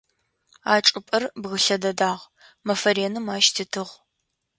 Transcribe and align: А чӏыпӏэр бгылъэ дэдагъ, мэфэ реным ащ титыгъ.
А 0.71 0.73
чӏыпӏэр 0.85 1.23
бгылъэ 1.41 1.77
дэдагъ, 1.81 2.23
мэфэ 2.65 2.89
реным 2.95 3.27
ащ 3.35 3.45
титыгъ. 3.55 3.91